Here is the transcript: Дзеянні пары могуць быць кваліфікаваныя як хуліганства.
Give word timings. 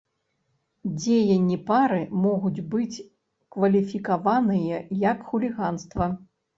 Дзеянні 0.95 1.57
пары 1.67 2.01
могуць 2.25 2.65
быць 2.73 3.03
кваліфікаваныя 3.59 4.85
як 5.09 5.19
хуліганства. 5.33 6.15